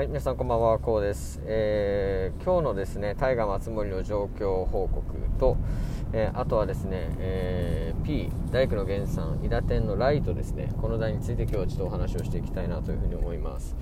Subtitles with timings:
[0.00, 1.42] はい、皆さんこんばんは、こうです。
[1.44, 5.02] えー、今日のですね、大河松森の状況報告
[5.38, 5.58] と、
[6.14, 13.76] えー、あとはですね、えー、P、大工の源さん、伊田店のライトですね、この題について今日はちょっとお話をしていきたいなというふうに思います。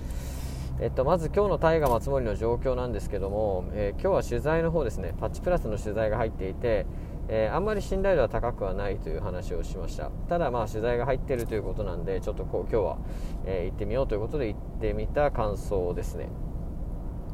[0.81, 6.85] えっと、まず今日の大河松森の状況なんですけども、え今日は取材の方ですね、パッチプラスの取材が入っていて、
[7.31, 12.97] えー、あんまり信頼度は高くはないという話をしましたただまあ取材が入っているということなんでちょっとこう今日は、
[13.45, 16.29] えー、行ってみようということで行ってみた感想ですね。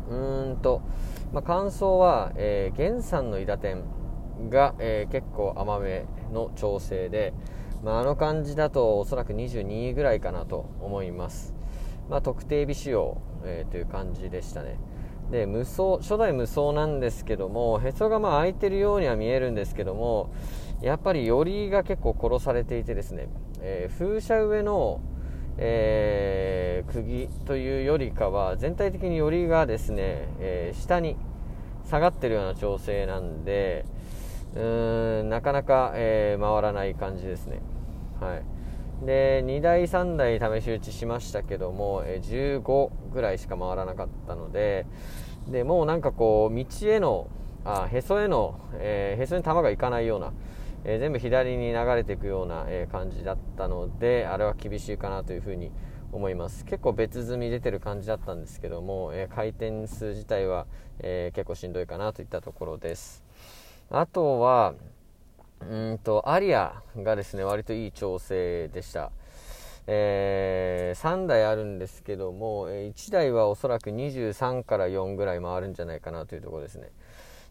[0.09, 0.81] うーんと、
[1.33, 3.83] まあ、感想は、えー、源さんの伊田店
[4.49, 7.33] が、えー、結構甘めの調整で、
[7.83, 11.53] まあ、あの感じだとおそらく22位ぐらいかなと思います、
[12.09, 14.77] まあ、特定日仕様、えー、という感じでしたね。
[15.31, 20.31] で無双初代無双なんですけどもへそがまあ開いてるようには見えるんですけども
[20.83, 23.27] やっぱり頼りが結構殺されていてですね、
[23.61, 25.01] えー、風車上の、
[25.57, 31.15] えー、釘というよりかは全体的に頼りがですね、えー、下に
[31.89, 33.85] 下がってるような調整なんで
[34.55, 37.59] うーんなかなか、え回らない感じですね。
[38.21, 38.43] はい。
[39.05, 44.85] で2台3台試し打ちしましたけども、え15ぐらいしか回らなかったので
[45.47, 47.27] でもうなんかこう道への
[47.65, 50.31] あへそへの、えー、へそに球がいかないような、
[50.85, 55.71] えー、全部左に流れていくような、えー、感じだったのであれは厳しいかなというふうに
[56.11, 56.63] 思います。
[56.65, 60.65] 結構別積み出てる感じだったんですけども、え回転数自体は、
[60.99, 63.25] え結構しんどいかなといったところです。
[63.89, 64.75] あとは
[65.61, 69.11] うんとアリアがですね割といい調整でした、
[69.87, 76.89] えー、3台あるんですけども1台はおそらく23から4ぐらい回るんじゃないかなというところですね。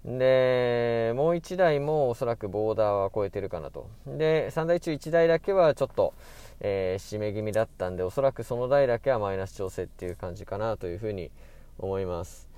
[0.05, 3.89] でもう1台もおそらくボーダーは超えてるかなと。
[4.07, 6.13] で3台中1台だけはちょっと、
[6.61, 11.31] えー、締め気味だったんでおそらくその台だけはマイナス調整っていう感じかなというふうに
[11.79, 12.51] 思います。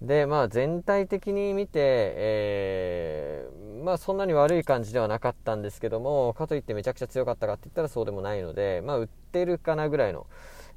[0.00, 10.26] でまあ全体的に見て、えー、まあそんなに悪い感じではなかったんですけどもかといってめちゃくちゃ強かったかって言ったらそうでもないのでまあ売ってるかなぐらいの、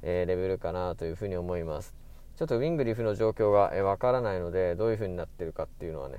[0.02, 2.05] えー、レベルかなというふうに思います。
[2.36, 6.16] ちょっとウィングリフの状況がわ、からないのでどういう風になってるかっていうのはね、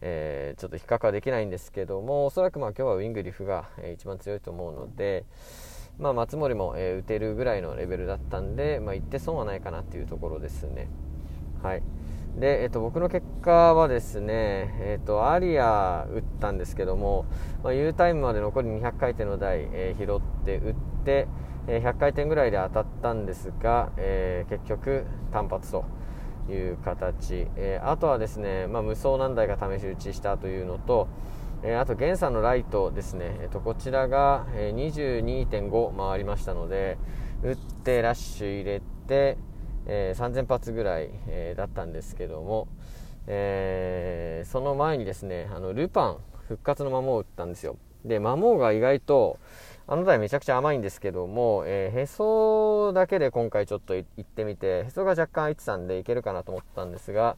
[0.00, 5.24] えー、ちょっと比較はできないんですけどもおそらくまあ今日はウィングリフが、一番強いと思うので
[5.98, 10.88] まあ、松森も、え、打てるぐらいのレベルだったんで、まあ、行って損はないかなっていうところですね。
[11.62, 11.82] はい
[12.38, 17.24] で、えっと、僕の結果はですね、えっと、アリア打ったんですけども、
[17.64, 21.28] まあ、U タイムまで残り200回転の台、えー、拾って打って、
[21.66, 25.86] えー、100回転ぐらいで当たったんですが、えー、結局単発と
[26.50, 31.08] いう形、えあとはですね、まあ、無双何台か試し打ちしたというのと、
[31.64, 36.98] えあと源さんのライトですね、えっと、こちらが、22.5回りましたので
[37.42, 39.38] 打ってラッシュ入れて、
[39.86, 42.68] えー、3000発ぐらい、えー、だったんですけども、
[43.26, 47.76] えー、その前にですねあのルパン復活の魔王を打ったんですよ。
[48.04, 49.38] で魔王が意外と
[49.88, 57.36] あの台めちゃくちゃ甘いんですけども、えー、へそだけで今回ちょっと行ってみてへそが若干空いてたんでいけるかなと思ったんですが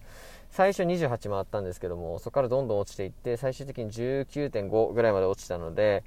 [0.50, 6.04] 最初28回ったんですけどもそこからどんどん落ちていって最終的に19.5ぐらいまで落ちたので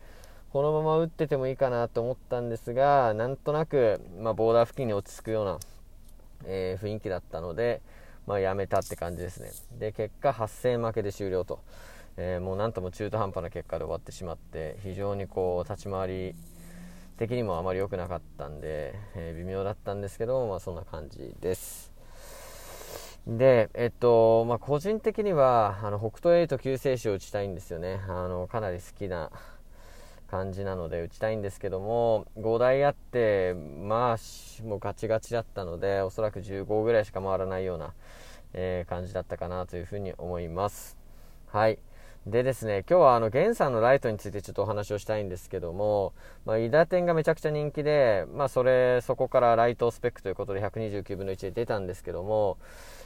[0.52, 5.60] このまま打っててもいいかなと思ったんですがなんとなく、まあ、ボーダー付近に落ち着くような
[6.46, 7.82] えー、雰囲気だったので、
[8.28, 9.52] まあ、やめたって感じですね。
[9.80, 11.60] で結果8000負けで終了と、
[12.18, 16.36] えー、もうなんとも中途半端な結果で終わってしまって非常にこう立ち回り
[17.18, 21.92] 的にもあまり良くなかったんで、えー、微妙だったんですけど、まあ、そんな感じです。
[23.28, 28.00] で、えっとまあ、個人的にはあの北斗8救世主を打ちたいんですよね。
[28.08, 29.30] あのかなり好きな
[30.32, 37.94] 感じなので打ちたいんですけども5台あってまあもうガチガチだったのでおそらく15ぐらいしか回らないような、
[38.54, 40.98] えー、感じだったかなというふうに思います。
[41.48, 41.80] はい。
[42.26, 46.14] でですね今日はあの源さんのライトについてちょっとお話をしたいんですけども、
[46.46, 52.58] まあ、伊田店がめちゃくちゃ人気で、まあ、それそこからライトスペックということで129分の1で出たんですけども、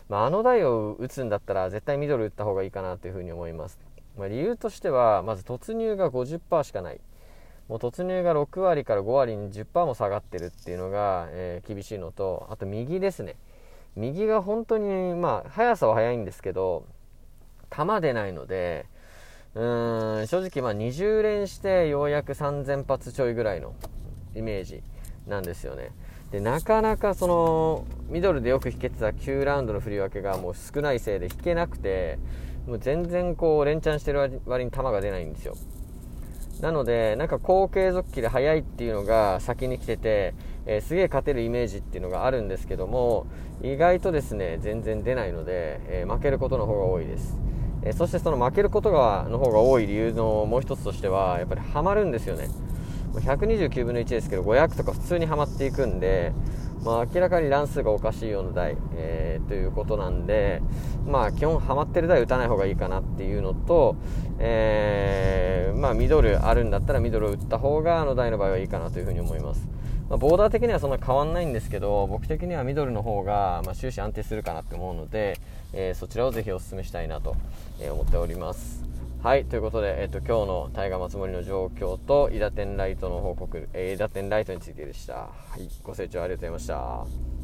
[0.10, 3.80] まあ、あの台を打つんだったら絶対ミドル打った方がいいかなというふうに思います、
[4.18, 7.00] ま、理由としてはまず突入が50%しかない。
[7.67, 13.35] もう突入が6割から5割に10%も下がってるっていうのが、えー、厳しいのとあと右ですね。
[13.95, 16.85] 右が本当にまあ速さは速いんですけど
[17.69, 18.85] 球出ないので
[19.56, 23.73] うーん正直まあ20連してようやく3000発ちょいぐらいの
[24.35, 24.83] イメージ
[25.27, 25.91] なんですよね。
[26.31, 32.19] でなかなかそのミドルでよく引けてた9ラウンドの振り分けがもう少ないせいで引けなくて
[32.68, 35.56] もう全然こう連チャンしてる割に球が出ないんですよ。
[36.62, 40.34] なのでなんか高継続期で速いっていうのが先に来てて、
[40.66, 43.28] えー、すげえ勝てるイメージっていうのがあるんですけども
[43.62, 47.38] 意外とですね全然出ないので、えー、負けることの方が多いです、
[47.84, 52.50] えそしてその負けることがの方が多い理由のもう一つとしてはやっぱりハマるんですよね。
[53.13, 56.34] 129分の1ですけど500とか普通にはまっていくんで
[56.85, 60.61] まあ、明らかに乱数がおかしいような台、えー、ということなんで、
[61.07, 63.95] まあ、基本ハマってる台打たない方がいいかなっていうのと、
[64.37, 69.67] えー、まあ、ミドルあるんだったらミドルを打った方があの台の場合はいいかなというふうに思います。
[70.09, 75.39] まあ、ボーダー的にはそんな変わんないんですけど僕的にはミドルの方が、まあ、終始安定するかなって思うので、
[75.73, 77.35] えー、そちらをぜひお勧めしたいなと
[77.91, 78.84] 思っております。
[79.25, 85.16] はい、ということで、えっと、今日のタイガー松森の状況と、伊田天ライトの報告、えー、伊田天ライトについてでした。
[85.16, 86.75] はい、ご清聴ありがとうござい
[87.07, 87.34] ました。